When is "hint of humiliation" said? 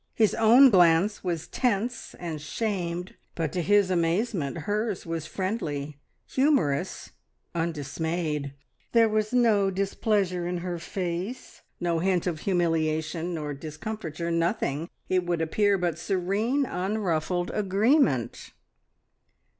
11.99-13.35